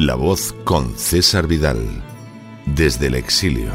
La 0.00 0.14
voz 0.14 0.54
con 0.64 0.96
César 0.96 1.46
Vidal, 1.46 1.76
desde 2.64 3.08
el 3.08 3.16
exilio. 3.16 3.70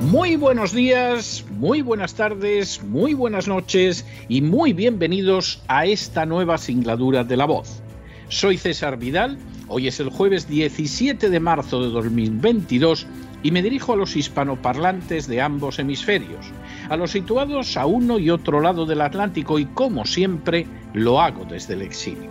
Muy 0.00 0.36
buenos 0.36 0.72
días, 0.72 1.44
muy 1.50 1.82
buenas 1.82 2.14
tardes, 2.14 2.82
muy 2.82 3.12
buenas 3.12 3.46
noches 3.46 4.06
y 4.30 4.40
muy 4.40 4.72
bienvenidos 4.72 5.62
a 5.68 5.84
esta 5.84 6.24
nueva 6.24 6.56
singladura 6.56 7.24
de 7.24 7.36
La 7.36 7.44
voz. 7.44 7.82
Soy 8.30 8.56
César 8.56 8.96
Vidal, 8.96 9.36
hoy 9.68 9.88
es 9.88 10.00
el 10.00 10.08
jueves 10.08 10.48
17 10.48 11.28
de 11.28 11.40
marzo 11.40 11.82
de 11.82 11.90
2022 11.90 13.06
y 13.42 13.50
me 13.50 13.62
dirijo 13.62 13.92
a 13.92 13.96
los 13.96 14.16
hispanoparlantes 14.16 15.26
de 15.26 15.40
ambos 15.40 15.78
hemisferios, 15.78 16.46
a 16.88 16.96
los 16.96 17.10
situados 17.10 17.76
a 17.76 17.86
uno 17.86 18.18
y 18.18 18.30
otro 18.30 18.60
lado 18.60 18.86
del 18.86 19.00
Atlántico 19.00 19.58
y 19.58 19.66
como 19.66 20.04
siempre 20.04 20.66
lo 20.92 21.20
hago 21.20 21.44
desde 21.44 21.74
el 21.74 21.82
exilio. 21.82 22.30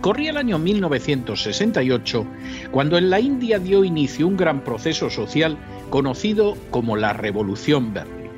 Corría 0.00 0.32
el 0.32 0.36
año 0.36 0.58
1968 0.58 2.26
cuando 2.70 2.98
en 2.98 3.08
la 3.08 3.20
India 3.20 3.58
dio 3.58 3.84
inicio 3.84 4.26
un 4.26 4.36
gran 4.36 4.62
proceso 4.62 5.08
social 5.08 5.56
conocido 5.88 6.56
como 6.70 6.96
la 6.96 7.12
Revolución 7.12 7.94
Verde. 7.94 8.30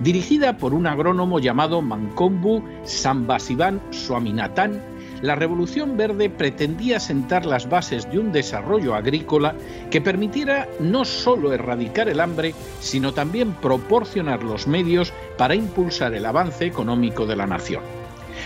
Dirigida 0.00 0.56
por 0.56 0.72
un 0.72 0.86
agrónomo 0.86 1.40
llamado 1.40 1.82
Mankombu 1.82 2.62
Sambasivan 2.84 3.80
Swaminathan, 3.90 4.80
la 5.22 5.34
Revolución 5.34 5.96
Verde 5.96 6.30
pretendía 6.30 6.98
sentar 6.98 7.44
las 7.44 7.68
bases 7.68 8.10
de 8.10 8.18
un 8.18 8.32
desarrollo 8.32 8.94
agrícola 8.94 9.54
que 9.90 10.00
permitiera 10.00 10.66
no 10.78 11.04
solo 11.04 11.52
erradicar 11.52 12.08
el 12.08 12.20
hambre, 12.20 12.54
sino 12.80 13.12
también 13.12 13.52
proporcionar 13.52 14.42
los 14.42 14.66
medios 14.66 15.12
para 15.36 15.54
impulsar 15.54 16.14
el 16.14 16.24
avance 16.24 16.64
económico 16.64 17.26
de 17.26 17.36
la 17.36 17.46
nación. 17.46 17.82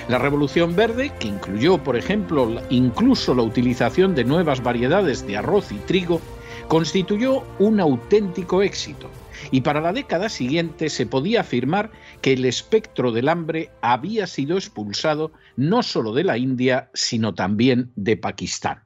La 0.08 0.18
Revolución 0.18 0.74
Verde, 0.74 1.12
que 1.20 1.28
incluyó, 1.28 1.78
por 1.78 1.96
ejemplo, 1.96 2.60
incluso 2.70 3.34
la 3.34 3.42
utilización 3.42 4.14
de 4.14 4.24
nuevas 4.24 4.62
variedades 4.62 5.26
de 5.26 5.36
arroz 5.36 5.70
y 5.70 5.76
trigo, 5.76 6.20
constituyó 6.68 7.44
un 7.58 7.78
auténtico 7.78 8.62
éxito 8.62 9.08
y 9.50 9.60
para 9.60 9.80
la 9.80 9.92
década 9.92 10.28
siguiente 10.28 10.88
se 10.88 11.06
podía 11.06 11.40
afirmar 11.40 11.90
que 12.20 12.32
el 12.32 12.44
espectro 12.44 13.12
del 13.12 13.28
hambre 13.28 13.70
había 13.82 14.26
sido 14.26 14.56
expulsado 14.56 15.32
no 15.56 15.82
solo 15.82 16.12
de 16.12 16.24
la 16.24 16.38
India, 16.38 16.90
sino 16.94 17.34
también 17.34 17.92
de 17.96 18.16
Pakistán. 18.16 18.84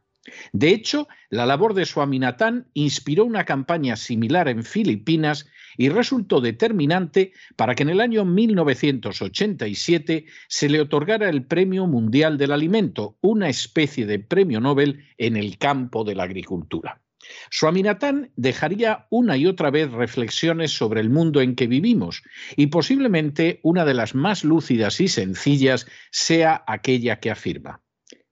De 0.52 0.70
hecho, 0.70 1.08
la 1.30 1.46
labor 1.46 1.74
de 1.74 1.86
Swaminathan 1.86 2.66
inspiró 2.74 3.24
una 3.24 3.44
campaña 3.44 3.96
similar 3.96 4.48
en 4.48 4.64
Filipinas 4.64 5.48
y 5.76 5.88
resultó 5.88 6.40
determinante 6.40 7.32
para 7.56 7.74
que 7.74 7.84
en 7.84 7.90
el 7.90 8.00
año 8.00 8.24
1987 8.24 10.26
se 10.48 10.68
le 10.68 10.80
otorgara 10.80 11.28
el 11.28 11.44
Premio 11.44 11.86
Mundial 11.86 12.36
del 12.36 12.52
Alimento, 12.52 13.16
una 13.20 13.48
especie 13.48 14.06
de 14.06 14.18
premio 14.18 14.60
Nobel 14.60 15.04
en 15.16 15.36
el 15.36 15.56
campo 15.56 16.02
de 16.04 16.16
la 16.16 16.24
agricultura. 16.24 17.00
Swaminathan 17.50 18.30
dejaría 18.36 19.06
una 19.10 19.36
y 19.36 19.46
otra 19.46 19.70
vez 19.70 19.90
reflexiones 19.90 20.72
sobre 20.72 21.00
el 21.00 21.10
mundo 21.10 21.40
en 21.40 21.54
que 21.54 21.66
vivimos 21.66 22.22
y 22.56 22.68
posiblemente 22.68 23.60
una 23.62 23.84
de 23.84 23.94
las 23.94 24.14
más 24.14 24.44
lúcidas 24.44 25.00
y 25.00 25.08
sencillas 25.08 25.86
sea 26.10 26.64
aquella 26.66 27.20
que 27.20 27.30
afirma: 27.30 27.82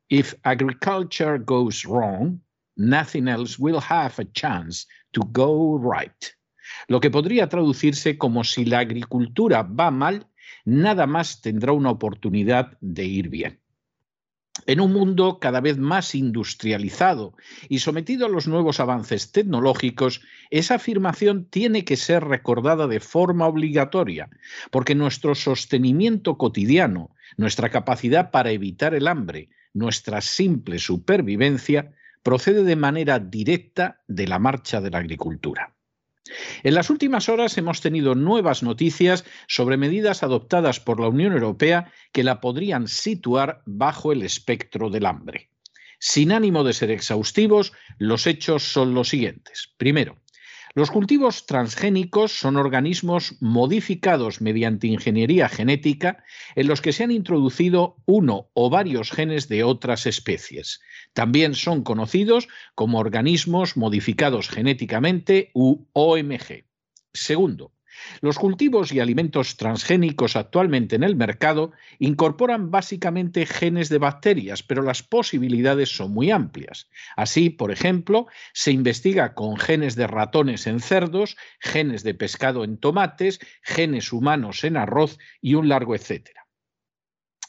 If 0.09 0.35
agriculture 0.43 1.39
goes 1.39 1.85
wrong, 1.85 2.41
nothing 2.77 3.29
else 3.29 3.57
will 3.59 3.81
have 3.89 4.15
a 4.19 4.33
chance 4.33 4.87
to 5.13 5.23
go 5.33 5.79
right. 5.79 6.25
Lo 6.89 7.01
que 7.01 7.11
podría 7.11 7.49
traducirse 7.49 8.19
como 8.19 8.45
si 8.45 8.65
la 8.65 8.81
agricultura 8.81 9.63
va 9.63 9.91
mal, 9.91 10.27
nada 10.65 11.07
más 11.07 11.41
tendrá 11.41 11.73
una 11.73 11.91
oportunidad 11.91 12.77
de 12.81 13.05
ir 13.05 13.29
bien. 13.29 13.61
En 14.65 14.81
un 14.81 14.93
mundo 14.93 15.39
cada 15.39 15.61
vez 15.61 15.77
más 15.77 16.15
industrializado 16.15 17.35
y 17.69 17.81
sometido 17.81 18.27
a 18.27 18.31
los 18.31 18.49
nuevos 18.49 18.81
avances 18.81 19.31
tecnológicos, 19.31 20.23
esa 20.51 20.77
afirmación 20.77 21.45
tiene 21.45 21.85
que 21.85 21.97
ser 21.97 22.25
recordada 22.25 22.87
de 22.87 23.01
forma 23.01 23.47
obligatoria, 23.47 24.31
porque 24.71 24.95
nuestro 24.95 25.35
sostenimiento 25.35 26.39
cotidiano, 26.39 27.11
nuestra 27.37 27.69
capacidad 27.69 28.31
para 28.31 28.51
evitar 28.51 28.95
el 28.95 29.09
hambre, 29.09 29.51
nuestra 29.75 30.21
simple 30.23 30.79
supervivencia, 30.79 31.93
procede 32.23 32.65
de 32.65 32.77
manera 32.77 33.19
directa 33.19 34.01
de 34.09 34.27
la 34.27 34.39
marcha 34.39 34.81
de 34.81 34.91
la 34.91 34.99
agricultura. 34.99 35.76
En 36.63 36.75
las 36.75 36.91
últimas 36.91 37.29
horas 37.29 37.57
hemos 37.59 37.81
tenido 37.81 38.15
nuevas 38.15 38.63
noticias 38.63 39.25
sobre 39.47 39.77
medidas 39.77 40.23
adoptadas 40.23 40.81
por 40.81 41.01
la 41.01 41.09
Unión 41.09 41.33
Europea 41.33 41.93
que 42.13 42.25
la 42.25 42.41
podrían 42.41 42.89
situar 42.89 43.63
bajo 43.67 44.13
el 44.13 44.23
espectro 44.23 44.91
del 44.91 45.07
hambre. 45.07 45.51
Sin 45.99 46.33
ánimo 46.33 46.65
de 46.65 46.73
ser 46.73 46.91
exhaustivos, 46.91 47.73
los 47.99 48.27
hechos 48.27 48.63
son 48.65 48.95
los 48.95 49.09
siguientes. 49.09 49.73
Primero, 49.77 50.21
los 50.77 50.91
cultivos 50.91 51.47
transgénicos 51.47 52.39
son 52.39 52.59
organismos 52.59 53.37
modificados 53.41 54.43
mediante 54.43 54.87
ingeniería 54.89 55.49
genética 55.49 56.23
en 56.55 56.67
los 56.67 56.83
que 56.83 56.93
se 56.93 57.03
han 57.03 57.11
introducido 57.11 57.97
uno 58.05 58.51
o 58.53 58.69
varios 58.69 59.11
genes 59.11 59.49
de 59.49 59.65
otras 59.65 60.05
especies. 60.05 60.83
También 61.15 61.55
son 61.55 61.83
conocidos 61.83 62.49
como 62.75 62.99
organismos 62.99 63.79
modificados 63.79 64.51
genéticamente 64.51 65.51
u 65.55 65.87
OMG. 65.95 66.67
Segundo, 67.15 67.73
los 68.21 68.39
cultivos 68.39 68.93
y 68.93 69.01
alimentos 69.01 69.57
transgénicos 69.57 70.37
actualmente 70.37 70.97
en 70.97 71.03
el 71.03 71.17
mercado 71.17 71.73
incorporan 71.99 72.71
básicamente 72.71 73.47
genes 73.47 73.89
de 73.89 73.99
bacterias, 73.99 74.63
pero 74.63 74.83
las 74.83 75.03
posibilidades 75.03 75.91
son 75.91 76.13
muy 76.13 76.31
amplias. 76.31 76.89
Así, 77.17 77.51
por 77.51 77.71
ejemplo, 77.71 78.27
se 78.53 78.73
investiga 78.73 79.35
con 79.35 79.57
genes 79.57 79.97
de 79.97 80.07
ratones 80.07 80.67
en 80.67 80.81
cerdos, 80.81 81.37
genes 81.61 82.03
de 82.03 82.15
pescado 82.15 82.65
en 82.65 82.79
tomates, 82.79 83.41
genes 83.63 84.13
humanos 84.13 84.65
en 84.65 84.77
arroz 84.77 85.19
y 85.41 85.55
un 85.55 85.69
largo 85.69 85.95
etcétera. 85.95 86.46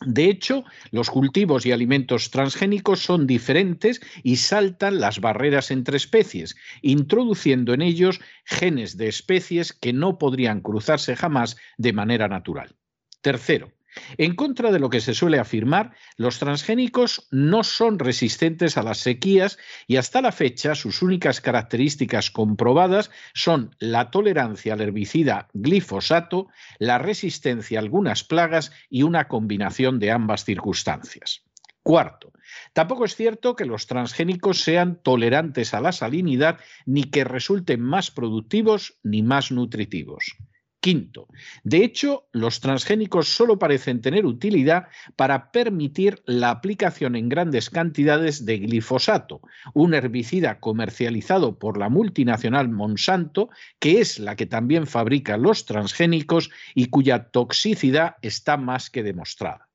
De 0.06 0.30
hecho, 0.30 0.64
los 0.92 1.10
cultivos 1.10 1.66
y 1.66 1.72
alimentos 1.72 2.30
transgénicos 2.30 3.00
son 3.00 3.26
diferentes 3.26 4.02
y 4.24 4.38
saltan 4.38 5.00
las 5.00 5.20
barreras 5.20 5.72
entre 5.72 5.98
especies, 5.98 6.56
introduciendo 6.82 7.74
en 7.74 7.82
ellos 7.82 8.22
genes 8.46 8.98
de 8.98 9.08
especies 9.08 9.74
que 9.74 9.94
no 9.94 10.18
podrían 10.18 10.62
cruzarse 10.62 11.16
jamás 11.16 11.58
de 11.78 11.94
manera 11.94 12.28
natural. 12.28 12.76
Tercero, 13.22 13.72
en 14.18 14.36
contra 14.36 14.72
de 14.72 14.80
lo 14.80 14.90
que 14.90 15.02
se 15.02 15.14
suele 15.14 15.40
afirmar, 15.40 15.94
los 16.16 16.40
transgénicos 16.40 17.28
no 17.32 17.64
son 17.64 18.00
resistentes 18.00 18.78
a 18.78 18.84
las 18.84 19.00
sequías 19.00 19.58
y 19.88 19.98
hasta 19.98 20.22
la 20.22 20.32
fecha 20.32 20.76
sus 20.76 21.02
únicas 21.02 21.42
características 21.42 22.32
comprobadas 22.32 23.12
son 23.34 23.76
la 23.80 24.12
tolerancia 24.12 24.74
al 24.74 24.82
herbicida 24.82 25.48
glifosato, 25.54 26.48
la 26.80 26.98
resistencia 26.98 27.80
a 27.80 27.82
algunas 27.82 28.24
plagas 28.24 28.72
y 28.90 29.04
una 29.04 29.28
combinación 29.28 30.00
de 30.00 30.12
ambas 30.12 30.44
circunstancias. 30.46 31.44
Cuarto, 31.88 32.34
tampoco 32.74 33.06
es 33.06 33.16
cierto 33.16 33.56
que 33.56 33.64
los 33.64 33.88
transgénicos 33.88 34.62
sean 34.62 35.02
tolerantes 35.02 35.74
a 35.74 35.80
la 35.80 35.94
salinidad 35.94 36.60
ni 36.86 37.06
que 37.06 37.24
resulten 37.24 37.80
más 37.80 38.12
productivos 38.12 39.00
ni 39.04 39.24
más 39.24 39.52
nutritivos. 39.54 40.36
Quinto, 40.80 41.28
de 41.64 41.84
hecho, 41.84 42.28
los 42.32 42.60
transgénicos 42.60 43.28
solo 43.28 43.58
parecen 43.58 44.00
tener 44.00 44.26
utilidad 44.26 44.88
para 45.16 45.52
permitir 45.52 46.22
la 46.26 46.52
aplicación 46.52 47.16
en 47.16 47.30
grandes 47.30 47.70
cantidades 47.70 48.46
de 48.46 48.60
glifosato, 48.60 49.42
un 49.74 49.96
herbicida 49.96 50.60
comercializado 50.60 51.58
por 51.58 51.78
la 51.78 51.90
multinacional 51.90 52.70
Monsanto, 52.70 53.50
que 53.80 54.00
es 54.00 54.20
la 54.20 54.36
que 54.36 54.46
también 54.46 54.86
fabrica 54.86 55.36
los 55.38 55.66
transgénicos 55.66 56.52
y 56.76 56.86
cuya 56.86 57.30
toxicidad 57.30 58.16
está 58.22 58.56
más 58.56 58.90
que 58.90 59.04
demostrada. 59.04 59.67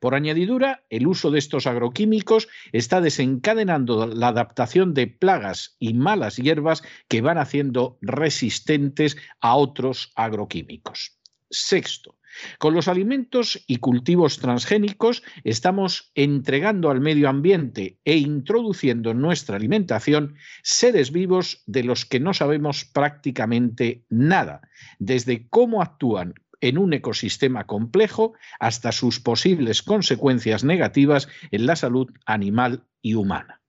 Por 0.00 0.14
añadidura, 0.14 0.84
el 0.90 1.06
uso 1.06 1.30
de 1.30 1.38
estos 1.38 1.66
agroquímicos 1.66 2.48
está 2.72 3.00
desencadenando 3.00 4.06
la 4.06 4.28
adaptación 4.28 4.94
de 4.94 5.06
plagas 5.08 5.76
y 5.78 5.94
malas 5.94 6.36
hierbas 6.36 6.82
que 7.08 7.20
van 7.20 7.38
haciendo 7.38 7.98
resistentes 8.00 9.16
a 9.40 9.56
otros 9.56 10.12
agroquímicos. 10.14 11.18
Sexto, 11.50 12.16
con 12.58 12.74
los 12.74 12.88
alimentos 12.88 13.62
y 13.66 13.76
cultivos 13.76 14.38
transgénicos 14.38 15.22
estamos 15.44 16.10
entregando 16.14 16.90
al 16.90 17.00
medio 17.00 17.28
ambiente 17.28 17.98
e 18.04 18.16
introduciendo 18.16 19.10
en 19.10 19.20
nuestra 19.20 19.56
alimentación 19.56 20.36
seres 20.62 21.12
vivos 21.12 21.62
de 21.66 21.84
los 21.84 22.04
que 22.04 22.20
no 22.20 22.34
sabemos 22.34 22.84
prácticamente 22.84 24.04
nada, 24.08 24.60
desde 24.98 25.48
cómo 25.48 25.82
actúan 25.82 26.34
en 26.60 26.78
un 26.78 26.92
ecosistema 26.92 27.64
complejo 27.64 28.34
hasta 28.60 28.92
sus 28.92 29.20
posibles 29.20 29.82
consecuencias 29.82 30.64
negativas 30.64 31.28
en 31.50 31.66
la 31.66 31.76
salud 31.76 32.08
animal 32.24 32.84
y 33.02 33.14
humana. 33.14 33.60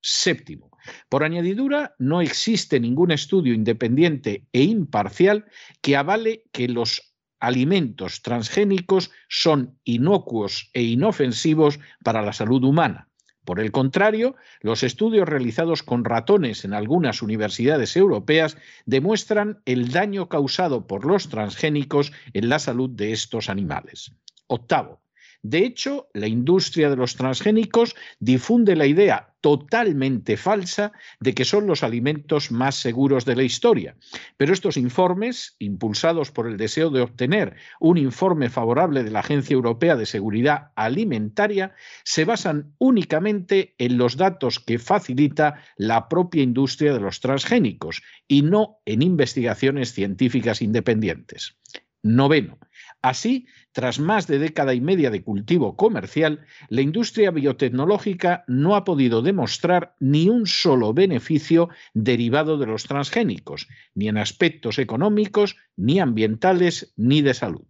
Séptimo, 0.00 0.70
por 1.08 1.24
añadidura, 1.24 1.94
no 1.98 2.20
existe 2.20 2.78
ningún 2.80 3.10
estudio 3.10 3.54
independiente 3.54 4.46
e 4.52 4.62
imparcial 4.62 5.46
que 5.82 5.96
avale 5.96 6.44
que 6.52 6.68
los 6.68 7.14
alimentos 7.40 8.22
transgénicos 8.22 9.10
son 9.28 9.78
inocuos 9.84 10.70
e 10.72 10.82
inofensivos 10.82 11.80
para 12.02 12.22
la 12.22 12.32
salud 12.32 12.64
humana. 12.64 13.08
Por 13.46 13.60
el 13.60 13.70
contrario, 13.70 14.34
los 14.60 14.82
estudios 14.82 15.28
realizados 15.28 15.84
con 15.84 16.04
ratones 16.04 16.64
en 16.64 16.74
algunas 16.74 17.22
universidades 17.22 17.96
europeas 17.96 18.58
demuestran 18.86 19.62
el 19.66 19.92
daño 19.92 20.28
causado 20.28 20.88
por 20.88 21.06
los 21.06 21.28
transgénicos 21.28 22.12
en 22.34 22.48
la 22.48 22.58
salud 22.58 22.90
de 22.90 23.12
estos 23.12 23.48
animales. 23.48 24.12
Octavo, 24.48 25.00
de 25.48 25.58
hecho, 25.58 26.08
la 26.12 26.26
industria 26.26 26.90
de 26.90 26.96
los 26.96 27.14
transgénicos 27.14 27.94
difunde 28.18 28.74
la 28.74 28.86
idea 28.86 29.32
totalmente 29.40 30.36
falsa 30.36 30.90
de 31.20 31.34
que 31.34 31.44
son 31.44 31.68
los 31.68 31.84
alimentos 31.84 32.50
más 32.50 32.74
seguros 32.74 33.24
de 33.24 33.36
la 33.36 33.44
historia. 33.44 33.94
Pero 34.36 34.52
estos 34.52 34.76
informes, 34.76 35.54
impulsados 35.60 36.32
por 36.32 36.48
el 36.48 36.56
deseo 36.56 36.90
de 36.90 37.00
obtener 37.00 37.54
un 37.78 37.96
informe 37.96 38.50
favorable 38.50 39.04
de 39.04 39.12
la 39.12 39.20
Agencia 39.20 39.54
Europea 39.54 39.94
de 39.94 40.06
Seguridad 40.06 40.72
Alimentaria, 40.74 41.76
se 42.02 42.24
basan 42.24 42.74
únicamente 42.78 43.76
en 43.78 43.98
los 43.98 44.16
datos 44.16 44.58
que 44.58 44.80
facilita 44.80 45.62
la 45.76 46.08
propia 46.08 46.42
industria 46.42 46.92
de 46.92 47.00
los 47.00 47.20
transgénicos 47.20 48.02
y 48.26 48.42
no 48.42 48.80
en 48.84 49.02
investigaciones 49.02 49.92
científicas 49.92 50.60
independientes. 50.60 51.56
Noveno. 52.02 52.58
Así, 53.02 53.46
tras 53.72 53.98
más 53.98 54.26
de 54.26 54.38
década 54.38 54.74
y 54.74 54.80
media 54.80 55.10
de 55.10 55.22
cultivo 55.22 55.76
comercial, 55.76 56.46
la 56.68 56.80
industria 56.80 57.30
biotecnológica 57.30 58.44
no 58.48 58.76
ha 58.76 58.84
podido 58.84 59.22
demostrar 59.22 59.94
ni 60.00 60.28
un 60.28 60.46
solo 60.46 60.92
beneficio 60.92 61.68
derivado 61.94 62.58
de 62.58 62.66
los 62.66 62.84
transgénicos, 62.84 63.68
ni 63.94 64.08
en 64.08 64.18
aspectos 64.18 64.78
económicos, 64.78 65.56
ni 65.76 66.00
ambientales, 66.00 66.92
ni 66.96 67.22
de 67.22 67.34
salud. 67.34 67.66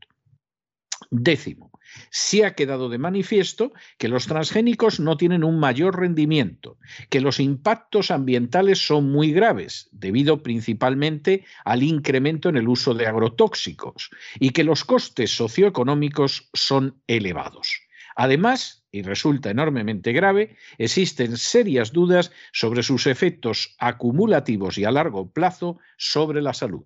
Décimo, 1.10 1.70
sí 2.10 2.42
ha 2.42 2.54
quedado 2.54 2.88
de 2.88 2.98
manifiesto 2.98 3.72
que 3.98 4.08
los 4.08 4.26
transgénicos 4.26 5.00
no 5.00 5.16
tienen 5.16 5.44
un 5.44 5.58
mayor 5.58 5.98
rendimiento, 5.98 6.78
que 7.10 7.20
los 7.20 7.40
impactos 7.40 8.10
ambientales 8.10 8.86
son 8.86 9.10
muy 9.10 9.32
graves, 9.32 9.88
debido 9.92 10.42
principalmente 10.42 11.44
al 11.64 11.82
incremento 11.82 12.48
en 12.48 12.56
el 12.56 12.68
uso 12.68 12.94
de 12.94 13.06
agrotóxicos, 13.06 14.10
y 14.38 14.50
que 14.50 14.64
los 14.64 14.84
costes 14.84 15.36
socioeconómicos 15.36 16.48
son 16.52 17.00
elevados. 17.06 17.80
Además, 18.16 18.86
y 18.90 19.02
resulta 19.02 19.50
enormemente 19.50 20.12
grave, 20.12 20.56
existen 20.78 21.36
serias 21.36 21.92
dudas 21.92 22.32
sobre 22.50 22.82
sus 22.82 23.06
efectos 23.06 23.76
acumulativos 23.78 24.78
y 24.78 24.84
a 24.84 24.90
largo 24.90 25.30
plazo 25.30 25.78
sobre 25.98 26.40
la 26.40 26.54
salud. 26.54 26.84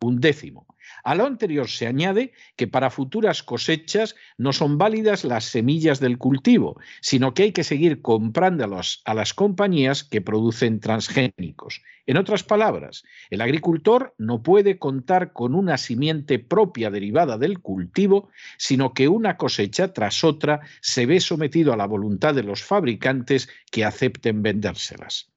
Un 0.00 0.18
décimo. 0.18 0.66
A 1.04 1.14
lo 1.14 1.26
anterior 1.26 1.68
se 1.68 1.86
añade 1.86 2.32
que 2.56 2.66
para 2.66 2.90
futuras 2.90 3.42
cosechas 3.42 4.14
no 4.38 4.52
son 4.52 4.78
válidas 4.78 5.24
las 5.24 5.44
semillas 5.44 6.00
del 6.00 6.18
cultivo, 6.18 6.78
sino 7.00 7.34
que 7.34 7.44
hay 7.44 7.52
que 7.52 7.64
seguir 7.64 8.02
comprándolas 8.02 9.02
a 9.04 9.14
las 9.14 9.34
compañías 9.34 10.04
que 10.04 10.20
producen 10.20 10.80
transgénicos. 10.80 11.82
En 12.06 12.16
otras 12.16 12.42
palabras, 12.42 13.04
el 13.30 13.40
agricultor 13.40 14.14
no 14.18 14.42
puede 14.42 14.78
contar 14.78 15.32
con 15.32 15.54
una 15.54 15.78
simiente 15.78 16.38
propia 16.38 16.90
derivada 16.90 17.38
del 17.38 17.60
cultivo, 17.60 18.30
sino 18.58 18.92
que 18.92 19.08
una 19.08 19.36
cosecha 19.36 19.92
tras 19.92 20.24
otra 20.24 20.60
se 20.80 21.06
ve 21.06 21.20
sometido 21.20 21.72
a 21.72 21.76
la 21.76 21.86
voluntad 21.86 22.34
de 22.34 22.42
los 22.42 22.62
fabricantes 22.62 23.48
que 23.70 23.84
acepten 23.84 24.42
vendérselas. 24.42 25.32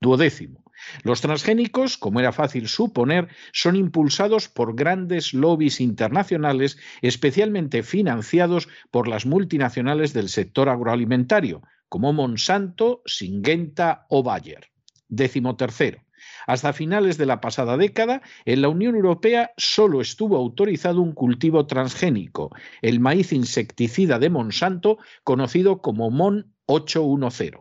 Duodécimo. 0.00 0.69
Los 1.02 1.20
transgénicos, 1.20 1.96
como 1.96 2.20
era 2.20 2.32
fácil 2.32 2.68
suponer, 2.68 3.28
son 3.52 3.76
impulsados 3.76 4.48
por 4.48 4.74
grandes 4.74 5.34
lobbies 5.34 5.80
internacionales, 5.80 6.78
especialmente 7.02 7.82
financiados 7.82 8.68
por 8.90 9.08
las 9.08 9.26
multinacionales 9.26 10.12
del 10.12 10.28
sector 10.28 10.68
agroalimentario, 10.68 11.62
como 11.88 12.12
Monsanto, 12.12 13.02
Singenta 13.04 14.06
o 14.08 14.22
Bayer. 14.22 14.68
Décimo 15.08 15.56
tercero. 15.56 16.02
Hasta 16.46 16.72
finales 16.72 17.18
de 17.18 17.26
la 17.26 17.40
pasada 17.40 17.76
década, 17.76 18.22
en 18.44 18.62
la 18.62 18.68
Unión 18.68 18.94
Europea 18.94 19.52
solo 19.56 20.00
estuvo 20.00 20.36
autorizado 20.36 21.00
un 21.00 21.12
cultivo 21.12 21.66
transgénico, 21.66 22.50
el 22.82 23.00
maíz 23.00 23.32
insecticida 23.32 24.18
de 24.18 24.30
Monsanto, 24.30 24.98
conocido 25.24 25.80
como 25.80 26.10
MON 26.10 26.54
810. 26.66 27.52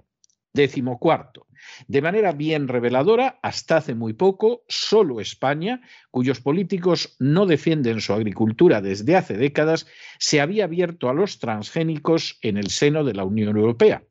Décimo 0.53 0.99
cuarto. 0.99 1.48
De 1.87 2.01
manera 2.01 2.31
bien 2.31 2.67
reveladora, 2.67 3.39
hasta 3.41 3.77
hace 3.77 3.95
muy 3.95 4.13
poco, 4.13 4.63
solo 4.67 5.19
España, 5.19 5.81
cuyos 6.11 6.41
políticos 6.41 7.15
no 7.19 7.45
defienden 7.45 8.01
su 8.01 8.13
agricultura 8.13 8.81
desde 8.81 9.15
hace 9.15 9.37
décadas, 9.37 9.87
se 10.19 10.41
había 10.41 10.65
abierto 10.65 11.09
a 11.09 11.13
los 11.13 11.39
transgénicos 11.39 12.37
en 12.41 12.57
el 12.57 12.69
seno 12.69 13.03
de 13.03 13.13
la 13.13 13.23
Unión 13.23 13.57
Europea. 13.57 14.03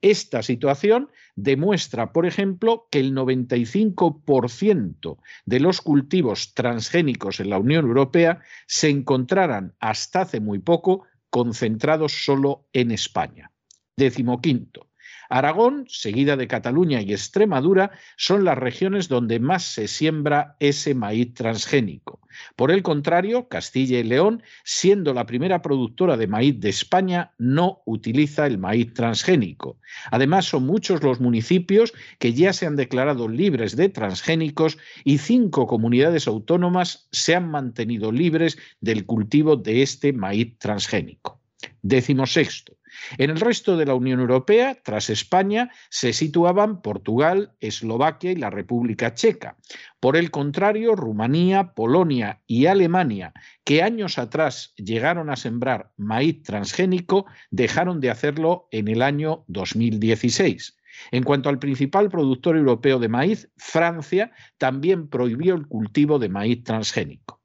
Esta 0.00 0.44
situación 0.44 1.10
demuestra, 1.34 2.12
por 2.12 2.24
ejemplo, 2.24 2.86
que 2.90 3.00
el 3.00 3.14
95% 3.14 5.18
de 5.44 5.60
los 5.60 5.80
cultivos 5.80 6.54
transgénicos 6.54 7.40
en 7.40 7.50
la 7.50 7.58
Unión 7.58 7.84
Europea 7.84 8.40
se 8.66 8.90
encontraran 8.90 9.74
hasta 9.80 10.20
hace 10.22 10.40
muy 10.40 10.60
poco 10.60 11.04
concentrados 11.30 12.24
solo 12.24 12.68
en 12.72 12.92
España. 12.92 13.50
Décimo 13.96 14.40
quinto. 14.40 14.88
Aragón, 15.28 15.84
seguida 15.88 16.36
de 16.36 16.48
Cataluña 16.48 17.02
y 17.02 17.12
Extremadura, 17.12 17.90
son 18.16 18.44
las 18.44 18.56
regiones 18.56 19.08
donde 19.08 19.40
más 19.40 19.64
se 19.64 19.88
siembra 19.88 20.56
ese 20.58 20.94
maíz 20.94 21.34
transgénico. 21.34 22.20
Por 22.56 22.70
el 22.70 22.82
contrario, 22.82 23.48
Castilla 23.48 23.98
y 23.98 24.04
León, 24.04 24.42
siendo 24.64 25.12
la 25.12 25.26
primera 25.26 25.60
productora 25.60 26.16
de 26.16 26.26
maíz 26.26 26.60
de 26.60 26.68
España, 26.68 27.32
no 27.38 27.82
utiliza 27.84 28.46
el 28.46 28.58
maíz 28.58 28.94
transgénico. 28.94 29.78
Además, 30.10 30.46
son 30.46 30.64
muchos 30.64 31.02
los 31.02 31.20
municipios 31.20 31.92
que 32.18 32.32
ya 32.32 32.52
se 32.52 32.66
han 32.66 32.76
declarado 32.76 33.28
libres 33.28 33.76
de 33.76 33.88
transgénicos 33.88 34.78
y 35.04 35.18
cinco 35.18 35.66
comunidades 35.66 36.26
autónomas 36.26 37.08
se 37.12 37.34
han 37.34 37.50
mantenido 37.50 38.12
libres 38.12 38.58
del 38.80 39.04
cultivo 39.04 39.56
de 39.56 39.82
este 39.82 40.12
maíz 40.12 40.58
transgénico. 40.58 41.40
Décimo 41.82 42.26
sexto. 42.26 42.77
En 43.16 43.30
el 43.30 43.40
resto 43.40 43.76
de 43.76 43.86
la 43.86 43.94
Unión 43.94 44.20
Europea, 44.20 44.76
tras 44.82 45.10
España, 45.10 45.70
se 45.90 46.12
situaban 46.12 46.82
Portugal, 46.82 47.52
Eslovaquia 47.60 48.32
y 48.32 48.36
la 48.36 48.50
República 48.50 49.14
Checa. 49.14 49.56
Por 50.00 50.16
el 50.16 50.30
contrario, 50.30 50.94
Rumanía, 50.94 51.74
Polonia 51.74 52.40
y 52.46 52.66
Alemania, 52.66 53.32
que 53.64 53.82
años 53.82 54.18
atrás 54.18 54.74
llegaron 54.76 55.30
a 55.30 55.36
sembrar 55.36 55.92
maíz 55.96 56.42
transgénico, 56.42 57.26
dejaron 57.50 58.00
de 58.00 58.10
hacerlo 58.10 58.68
en 58.70 58.88
el 58.88 59.02
año 59.02 59.44
2016. 59.48 60.76
En 61.10 61.22
cuanto 61.22 61.48
al 61.48 61.58
principal 61.58 62.08
productor 62.10 62.56
europeo 62.56 62.98
de 62.98 63.08
maíz, 63.08 63.48
Francia 63.56 64.32
también 64.58 65.08
prohibió 65.08 65.54
el 65.54 65.66
cultivo 65.66 66.18
de 66.18 66.28
maíz 66.28 66.64
transgénico. 66.64 67.40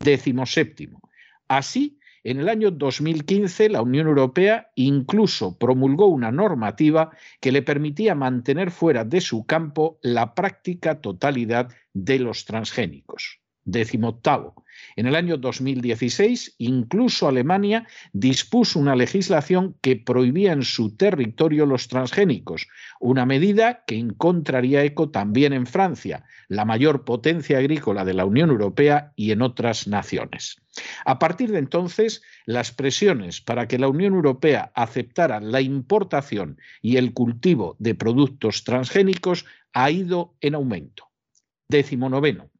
Décimo 0.00 0.46
séptimo. 0.46 1.00
Así, 1.48 1.97
en 2.30 2.40
el 2.40 2.50
año 2.50 2.70
2015, 2.70 3.70
la 3.70 3.80
Unión 3.80 4.06
Europea 4.06 4.70
incluso 4.74 5.56
promulgó 5.56 6.08
una 6.08 6.30
normativa 6.30 7.10
que 7.40 7.52
le 7.52 7.62
permitía 7.62 8.14
mantener 8.14 8.70
fuera 8.70 9.02
de 9.04 9.22
su 9.22 9.46
campo 9.46 9.98
la 10.02 10.34
práctica 10.34 11.00
totalidad 11.00 11.70
de 11.94 12.18
los 12.18 12.44
transgénicos. 12.44 13.40
Decimoctavo. 13.64 14.64
En 14.96 15.06
el 15.06 15.14
año 15.14 15.36
2016, 15.36 16.54
incluso 16.58 17.28
Alemania 17.28 17.86
dispuso 18.12 18.78
una 18.78 18.96
legislación 18.96 19.76
que 19.80 19.96
prohibía 19.96 20.52
en 20.52 20.62
su 20.62 20.96
territorio 20.96 21.66
los 21.66 21.88
transgénicos, 21.88 22.68
una 23.00 23.26
medida 23.26 23.84
que 23.86 23.96
encontraría 23.96 24.84
eco 24.84 25.10
también 25.10 25.52
en 25.52 25.66
Francia, 25.66 26.24
la 26.48 26.64
mayor 26.64 27.04
potencia 27.04 27.58
agrícola 27.58 28.04
de 28.04 28.14
la 28.14 28.24
Unión 28.24 28.50
Europea 28.50 29.12
y 29.16 29.32
en 29.32 29.42
otras 29.42 29.86
naciones. 29.86 30.56
A 31.04 31.18
partir 31.18 31.50
de 31.50 31.58
entonces, 31.58 32.22
las 32.46 32.72
presiones 32.72 33.40
para 33.40 33.66
que 33.68 33.78
la 33.78 33.88
Unión 33.88 34.14
Europea 34.14 34.72
aceptara 34.74 35.40
la 35.40 35.60
importación 35.60 36.58
y 36.80 36.96
el 36.96 37.12
cultivo 37.12 37.76
de 37.78 37.94
productos 37.94 38.64
transgénicos 38.64 39.44
ha 39.72 39.90
ido 39.90 40.36
en 40.40 40.54
aumento. 40.54 41.08
Décimo 41.68 42.08
noveno. 42.08 42.50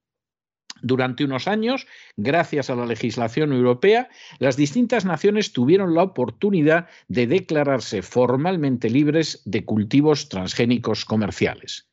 Durante 0.82 1.24
unos 1.24 1.48
años, 1.48 1.86
gracias 2.16 2.70
a 2.70 2.76
la 2.76 2.86
legislación 2.86 3.52
europea, 3.52 4.08
las 4.38 4.56
distintas 4.56 5.04
naciones 5.04 5.52
tuvieron 5.52 5.94
la 5.94 6.02
oportunidad 6.02 6.88
de 7.08 7.26
declararse 7.26 8.02
formalmente 8.02 8.90
libres 8.90 9.42
de 9.44 9.64
cultivos 9.64 10.28
transgénicos 10.28 11.04
comerciales. 11.04 11.88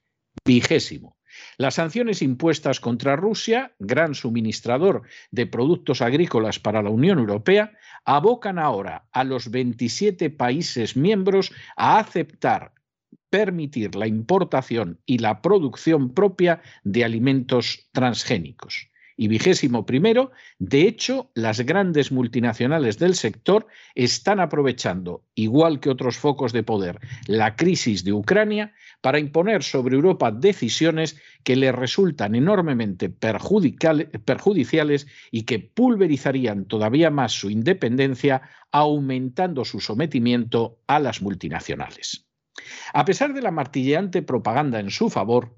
Vigésimo. 0.45 1.17
Las 1.57 1.75
sanciones 1.75 2.21
impuestas 2.21 2.79
contra 2.79 3.15
Rusia, 3.15 3.73
gran 3.79 4.15
suministrador 4.15 5.03
de 5.31 5.47
productos 5.47 6.01
agrícolas 6.01 6.59
para 6.59 6.81
la 6.81 6.89
Unión 6.89 7.19
Europea, 7.19 7.73
abocan 8.05 8.59
ahora 8.59 9.05
a 9.11 9.23
los 9.23 9.51
27 9.51 10.29
países 10.29 10.95
miembros 10.95 11.51
a 11.75 11.99
aceptar 11.99 12.74
permitir 13.35 13.95
la 13.95 14.07
importación 14.07 15.01
y 15.05 15.17
la 15.17 15.41
producción 15.41 16.13
propia 16.13 16.61
de 16.85 17.03
alimentos 17.03 17.89
transgénicos. 17.91 18.87
Y 19.17 19.27
vigésimo 19.27 19.85
primero, 19.85 20.31
de 20.57 20.87
hecho, 20.87 21.31
las 21.35 21.59
grandes 21.59 22.13
multinacionales 22.13 22.97
del 22.97 23.15
sector 23.15 23.67
están 23.93 24.39
aprovechando, 24.39 25.25
igual 25.35 25.81
que 25.81 25.89
otros 25.89 26.15
focos 26.15 26.53
de 26.53 26.63
poder, 26.63 27.01
la 27.27 27.57
crisis 27.57 28.05
de 28.05 28.13
Ucrania 28.13 28.73
para 29.01 29.19
imponer 29.19 29.61
sobre 29.61 29.95
Europa 29.95 30.31
decisiones 30.31 31.19
que 31.43 31.57
le 31.57 31.73
resultan 31.73 32.35
enormemente 32.35 33.09
perjudiciales 33.09 35.07
y 35.29 35.41
que 35.43 35.59
pulverizarían 35.59 36.63
todavía 36.65 37.09
más 37.09 37.33
su 37.33 37.49
independencia, 37.49 38.43
aumentando 38.71 39.65
su 39.65 39.81
sometimiento 39.81 40.79
a 40.87 40.99
las 40.99 41.21
multinacionales. 41.21 42.24
A 42.93 43.05
pesar 43.05 43.33
de 43.33 43.41
la 43.41 43.51
martilleante 43.51 44.21
propaganda 44.21 44.79
en 44.79 44.91
su 44.91 45.09
favor, 45.09 45.55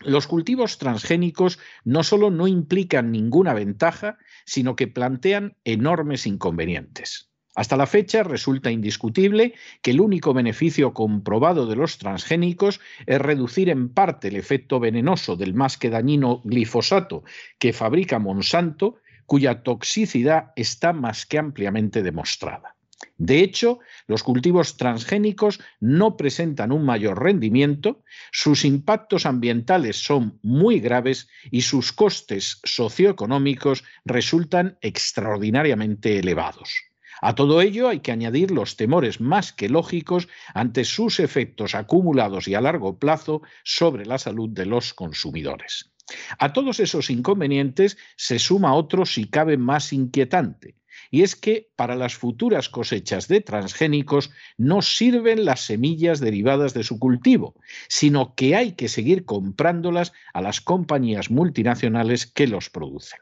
los 0.00 0.28
cultivos 0.28 0.78
transgénicos 0.78 1.58
no 1.84 2.04
solo 2.04 2.30
no 2.30 2.46
implican 2.46 3.10
ninguna 3.10 3.52
ventaja, 3.52 4.18
sino 4.46 4.76
que 4.76 4.86
plantean 4.86 5.56
enormes 5.64 6.26
inconvenientes. 6.26 7.28
Hasta 7.56 7.76
la 7.76 7.88
fecha 7.88 8.22
resulta 8.22 8.70
indiscutible 8.70 9.54
que 9.82 9.90
el 9.90 10.00
único 10.00 10.32
beneficio 10.32 10.94
comprobado 10.94 11.66
de 11.66 11.74
los 11.74 11.98
transgénicos 11.98 12.80
es 13.06 13.20
reducir 13.20 13.68
en 13.68 13.92
parte 13.92 14.28
el 14.28 14.36
efecto 14.36 14.78
venenoso 14.78 15.34
del 15.34 15.54
más 15.54 15.76
que 15.76 15.90
dañino 15.90 16.40
glifosato 16.44 17.24
que 17.58 17.72
fabrica 17.72 18.20
Monsanto, 18.20 19.00
cuya 19.26 19.64
toxicidad 19.64 20.52
está 20.54 20.92
más 20.92 21.26
que 21.26 21.38
ampliamente 21.38 22.04
demostrada. 22.04 22.77
De 23.18 23.40
hecho, 23.40 23.80
los 24.06 24.22
cultivos 24.22 24.76
transgénicos 24.76 25.60
no 25.80 26.16
presentan 26.16 26.70
un 26.70 26.84
mayor 26.84 27.20
rendimiento, 27.20 28.04
sus 28.30 28.64
impactos 28.64 29.26
ambientales 29.26 29.96
son 29.96 30.38
muy 30.42 30.78
graves 30.78 31.28
y 31.50 31.62
sus 31.62 31.92
costes 31.92 32.60
socioeconómicos 32.62 33.82
resultan 34.04 34.78
extraordinariamente 34.82 36.20
elevados. 36.20 36.72
A 37.20 37.34
todo 37.34 37.60
ello 37.60 37.88
hay 37.88 37.98
que 37.98 38.12
añadir 38.12 38.52
los 38.52 38.76
temores 38.76 39.20
más 39.20 39.52
que 39.52 39.68
lógicos 39.68 40.28
ante 40.54 40.84
sus 40.84 41.18
efectos 41.18 41.74
acumulados 41.74 42.46
y 42.46 42.54
a 42.54 42.60
largo 42.60 43.00
plazo 43.00 43.42
sobre 43.64 44.06
la 44.06 44.18
salud 44.18 44.48
de 44.50 44.66
los 44.66 44.94
consumidores. 44.94 45.90
A 46.38 46.52
todos 46.52 46.78
esos 46.78 47.10
inconvenientes 47.10 47.98
se 48.16 48.38
suma 48.38 48.74
otro 48.74 49.04
si 49.04 49.28
cabe 49.28 49.56
más 49.56 49.92
inquietante, 49.92 50.76
y 51.10 51.22
es 51.22 51.36
que 51.36 51.70
para 51.76 51.96
las 51.96 52.14
futuras 52.14 52.68
cosechas 52.68 53.28
de 53.28 53.40
transgénicos 53.40 54.30
no 54.56 54.82
sirven 54.82 55.44
las 55.44 55.60
semillas 55.60 56.20
derivadas 56.20 56.74
de 56.74 56.84
su 56.84 56.98
cultivo, 56.98 57.54
sino 57.88 58.34
que 58.34 58.56
hay 58.56 58.72
que 58.72 58.88
seguir 58.88 59.24
comprándolas 59.24 60.12
a 60.32 60.42
las 60.42 60.60
compañías 60.60 61.30
multinacionales 61.30 62.26
que 62.26 62.46
los 62.46 62.70
producen. 62.70 63.20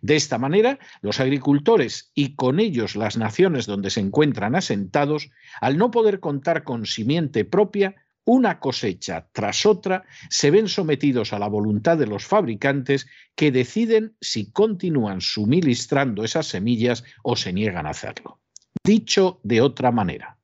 De 0.00 0.16
esta 0.16 0.38
manera, 0.38 0.78
los 1.00 1.18
agricultores 1.18 2.12
y 2.14 2.36
con 2.36 2.60
ellos 2.60 2.94
las 2.94 3.16
naciones 3.16 3.66
donde 3.66 3.90
se 3.90 4.00
encuentran 4.00 4.54
asentados, 4.54 5.30
al 5.60 5.76
no 5.76 5.90
poder 5.90 6.20
contar 6.20 6.62
con 6.62 6.86
simiente 6.86 7.44
propia, 7.44 7.96
una 8.28 8.60
cosecha 8.60 9.26
tras 9.32 9.64
otra, 9.64 10.04
se 10.28 10.50
ven 10.50 10.68
sometidos 10.68 11.32
a 11.32 11.38
la 11.38 11.48
voluntad 11.48 11.96
de 11.96 12.06
los 12.06 12.26
fabricantes 12.26 13.06
que 13.34 13.50
deciden 13.50 14.16
si 14.20 14.52
continúan 14.52 15.22
suministrando 15.22 16.22
esas 16.24 16.46
semillas 16.46 17.04
o 17.22 17.36
se 17.36 17.54
niegan 17.54 17.86
a 17.86 17.90
hacerlo. 17.90 18.42
Dicho 18.84 19.40
de 19.44 19.62
otra 19.62 19.92
manera, 19.92 20.38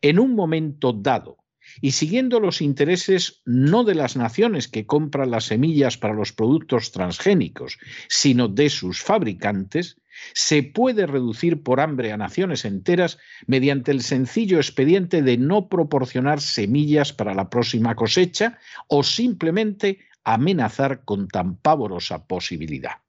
en 0.00 0.18
un 0.18 0.34
momento 0.34 0.94
dado, 0.94 1.36
y 1.82 1.90
siguiendo 1.90 2.40
los 2.40 2.62
intereses 2.62 3.42
no 3.44 3.84
de 3.84 3.96
las 3.96 4.16
naciones 4.16 4.66
que 4.66 4.86
compran 4.86 5.30
las 5.30 5.44
semillas 5.44 5.98
para 5.98 6.14
los 6.14 6.32
productos 6.32 6.90
transgénicos, 6.90 7.76
sino 8.08 8.48
de 8.48 8.70
sus 8.70 9.02
fabricantes, 9.02 10.00
se 10.34 10.62
puede 10.62 11.06
reducir 11.06 11.62
por 11.62 11.80
hambre 11.80 12.12
a 12.12 12.16
naciones 12.16 12.64
enteras 12.64 13.18
mediante 13.46 13.90
el 13.90 14.02
sencillo 14.02 14.58
expediente 14.58 15.22
de 15.22 15.38
no 15.38 15.68
proporcionar 15.68 16.40
semillas 16.40 17.12
para 17.12 17.34
la 17.34 17.50
próxima 17.50 17.94
cosecha 17.94 18.58
o 18.88 19.02
simplemente 19.02 20.00
amenazar 20.24 21.04
con 21.04 21.28
tan 21.28 21.56
pavorosa 21.56 22.26
posibilidad. 22.26 23.02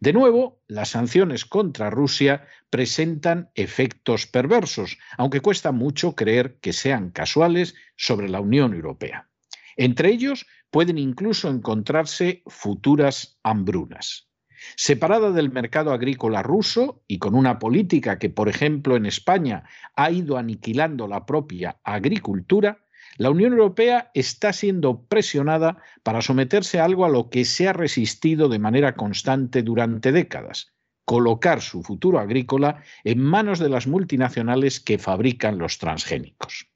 De 0.00 0.12
nuevo, 0.12 0.62
las 0.66 0.90
sanciones 0.90 1.44
contra 1.44 1.90
Rusia 1.90 2.46
presentan 2.70 3.50
efectos 3.54 4.26
perversos, 4.26 4.98
aunque 5.16 5.40
cuesta 5.40 5.72
mucho 5.72 6.14
creer 6.14 6.58
que 6.60 6.72
sean 6.72 7.10
casuales 7.10 7.74
sobre 7.96 8.28
la 8.28 8.40
Unión 8.40 8.74
Europea. 8.74 9.28
Entre 9.76 10.10
ellos 10.10 10.46
pueden 10.70 10.98
incluso 10.98 11.48
encontrarse 11.48 12.42
futuras 12.46 13.38
hambrunas. 13.42 14.29
Separada 14.76 15.30
del 15.30 15.50
mercado 15.50 15.92
agrícola 15.92 16.42
ruso 16.42 17.02
y 17.06 17.18
con 17.18 17.34
una 17.34 17.58
política 17.58 18.18
que, 18.18 18.30
por 18.30 18.48
ejemplo, 18.48 18.96
en 18.96 19.06
España 19.06 19.64
ha 19.96 20.10
ido 20.10 20.36
aniquilando 20.36 21.06
la 21.08 21.26
propia 21.26 21.78
agricultura, 21.84 22.84
la 23.16 23.30
Unión 23.30 23.52
Europea 23.52 24.10
está 24.14 24.52
siendo 24.52 25.02
presionada 25.04 25.78
para 26.02 26.22
someterse 26.22 26.80
a 26.80 26.84
algo 26.84 27.04
a 27.04 27.08
lo 27.08 27.28
que 27.28 27.44
se 27.44 27.68
ha 27.68 27.72
resistido 27.72 28.48
de 28.48 28.58
manera 28.58 28.94
constante 28.94 29.62
durante 29.62 30.12
décadas, 30.12 30.72
colocar 31.04 31.60
su 31.60 31.82
futuro 31.82 32.18
agrícola 32.18 32.82
en 33.04 33.20
manos 33.20 33.58
de 33.58 33.68
las 33.68 33.86
multinacionales 33.86 34.80
que 34.80 34.98
fabrican 34.98 35.58
los 35.58 35.78
transgénicos. 35.78 36.70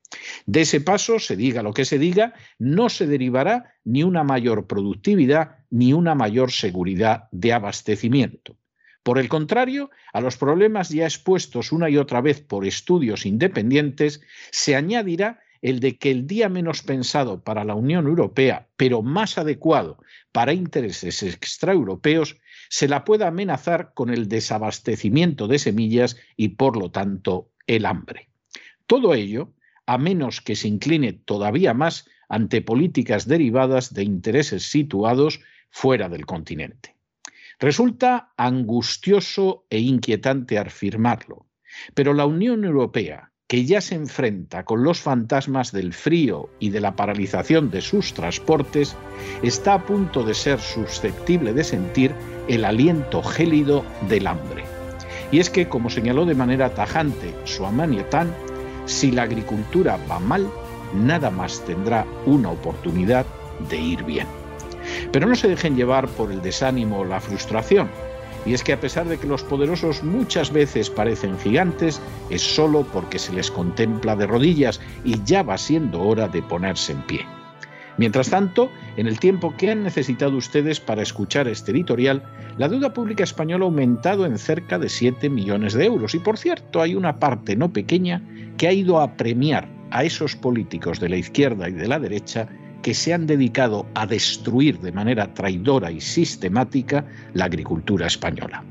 De 0.46 0.62
ese 0.62 0.80
paso, 0.80 1.18
se 1.18 1.36
diga 1.36 1.62
lo 1.62 1.72
que 1.72 1.84
se 1.84 1.98
diga, 1.98 2.34
no 2.58 2.88
se 2.88 3.06
derivará 3.06 3.74
ni 3.84 4.02
una 4.02 4.24
mayor 4.24 4.66
productividad 4.66 5.56
ni 5.70 5.92
una 5.92 6.14
mayor 6.14 6.52
seguridad 6.52 7.28
de 7.32 7.52
abastecimiento. 7.52 8.56
Por 9.02 9.18
el 9.18 9.28
contrario, 9.28 9.90
a 10.12 10.20
los 10.20 10.36
problemas 10.36 10.88
ya 10.88 11.04
expuestos 11.04 11.72
una 11.72 11.90
y 11.90 11.98
otra 11.98 12.22
vez 12.22 12.40
por 12.40 12.66
estudios 12.66 13.26
independientes, 13.26 14.22
se 14.50 14.76
añadirá 14.76 15.40
el 15.60 15.80
de 15.80 15.98
que 15.98 16.10
el 16.10 16.26
día 16.26 16.48
menos 16.48 16.82
pensado 16.82 17.42
para 17.42 17.64
la 17.64 17.74
Unión 17.74 18.06
Europea, 18.06 18.68
pero 18.76 19.02
más 19.02 19.38
adecuado 19.38 19.98
para 20.32 20.52
intereses 20.52 21.22
extraeuropeos, 21.22 22.38
se 22.68 22.88
la 22.88 23.04
pueda 23.04 23.28
amenazar 23.28 23.92
con 23.94 24.10
el 24.10 24.28
desabastecimiento 24.28 25.48
de 25.48 25.58
semillas 25.58 26.16
y, 26.36 26.48
por 26.50 26.76
lo 26.76 26.90
tanto, 26.90 27.50
el 27.66 27.86
hambre. 27.86 28.28
Todo 28.86 29.14
ello 29.14 29.52
a 29.86 29.98
menos 29.98 30.40
que 30.40 30.56
se 30.56 30.68
incline 30.68 31.12
todavía 31.12 31.74
más 31.74 32.08
ante 32.28 32.62
políticas 32.62 33.28
derivadas 33.28 33.92
de 33.92 34.02
intereses 34.02 34.70
situados 34.70 35.40
fuera 35.70 36.08
del 36.08 36.26
continente. 36.26 36.96
Resulta 37.58 38.32
angustioso 38.36 39.66
e 39.70 39.78
inquietante 39.78 40.58
afirmarlo, 40.58 41.46
pero 41.94 42.12
la 42.12 42.26
Unión 42.26 42.64
Europea, 42.64 43.32
que 43.46 43.64
ya 43.64 43.80
se 43.80 43.94
enfrenta 43.94 44.64
con 44.64 44.82
los 44.82 45.00
fantasmas 45.00 45.70
del 45.70 45.92
frío 45.92 46.50
y 46.58 46.70
de 46.70 46.80
la 46.80 46.96
paralización 46.96 47.70
de 47.70 47.80
sus 47.80 48.14
transportes, 48.14 48.96
está 49.42 49.74
a 49.74 49.84
punto 49.84 50.24
de 50.24 50.34
ser 50.34 50.58
susceptible 50.58 51.52
de 51.52 51.62
sentir 51.62 52.14
el 52.48 52.64
aliento 52.64 53.22
gélido 53.22 53.84
del 54.08 54.26
hambre. 54.26 54.64
Y 55.30 55.38
es 55.38 55.50
que, 55.50 55.68
como 55.68 55.90
señaló 55.90 56.26
de 56.26 56.34
manera 56.34 56.74
tajante 56.74 57.34
Suamanietán, 57.44 58.34
si 58.86 59.10
la 59.10 59.22
agricultura 59.22 59.98
va 60.10 60.18
mal, 60.18 60.48
nada 60.94 61.30
más 61.30 61.60
tendrá 61.64 62.06
una 62.26 62.50
oportunidad 62.50 63.26
de 63.68 63.78
ir 63.78 64.04
bien. 64.04 64.26
Pero 65.12 65.26
no 65.26 65.34
se 65.34 65.48
dejen 65.48 65.76
llevar 65.76 66.08
por 66.08 66.30
el 66.30 66.42
desánimo 66.42 67.00
o 67.00 67.04
la 67.04 67.20
frustración. 67.20 67.88
Y 68.46 68.52
es 68.52 68.62
que 68.62 68.74
a 68.74 68.80
pesar 68.80 69.06
de 69.08 69.18
que 69.18 69.26
los 69.26 69.42
poderosos 69.42 70.02
muchas 70.02 70.52
veces 70.52 70.90
parecen 70.90 71.38
gigantes, 71.38 72.00
es 72.28 72.42
solo 72.42 72.82
porque 72.92 73.18
se 73.18 73.32
les 73.32 73.50
contempla 73.50 74.16
de 74.16 74.26
rodillas 74.26 74.80
y 75.02 75.22
ya 75.24 75.42
va 75.42 75.56
siendo 75.56 76.02
hora 76.02 76.28
de 76.28 76.42
ponerse 76.42 76.92
en 76.92 77.02
pie. 77.02 77.26
Mientras 77.96 78.30
tanto, 78.30 78.70
en 78.96 79.06
el 79.06 79.20
tiempo 79.20 79.54
que 79.56 79.70
han 79.70 79.84
necesitado 79.84 80.36
ustedes 80.36 80.80
para 80.80 81.02
escuchar 81.02 81.46
este 81.46 81.70
editorial, 81.70 82.22
la 82.58 82.68
deuda 82.68 82.92
pública 82.92 83.22
española 83.22 83.64
ha 83.64 83.68
aumentado 83.68 84.26
en 84.26 84.38
cerca 84.38 84.78
de 84.78 84.88
7 84.88 85.30
millones 85.30 85.74
de 85.74 85.84
euros. 85.84 86.14
Y 86.14 86.18
por 86.18 86.36
cierto, 86.36 86.80
hay 86.80 86.94
una 86.94 87.20
parte 87.20 87.56
no 87.56 87.72
pequeña 87.72 88.22
que 88.56 88.66
ha 88.66 88.72
ido 88.72 89.00
a 89.00 89.16
premiar 89.16 89.68
a 89.90 90.02
esos 90.02 90.34
políticos 90.34 90.98
de 90.98 91.08
la 91.08 91.16
izquierda 91.16 91.68
y 91.68 91.72
de 91.72 91.86
la 91.86 92.00
derecha 92.00 92.48
que 92.82 92.94
se 92.94 93.14
han 93.14 93.26
dedicado 93.26 93.86
a 93.94 94.06
destruir 94.06 94.78
de 94.80 94.92
manera 94.92 95.32
traidora 95.32 95.90
y 95.90 96.00
sistemática 96.00 97.06
la 97.32 97.46
agricultura 97.46 98.06
española. 98.06 98.62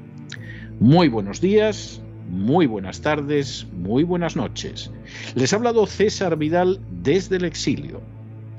Muy 0.79 1.07
buenos 1.07 1.41
días, 1.41 2.01
muy 2.29 2.67
buenas 2.67 3.01
tardes, 3.01 3.65
muy 3.71 4.03
buenas 4.03 4.35
noches. 4.35 4.91
Les 5.33 5.53
ha 5.53 5.55
hablado 5.55 5.87
César 5.87 6.37
Vidal 6.37 6.79
desde 6.91 7.37
el 7.37 7.45
exilio. 7.45 8.01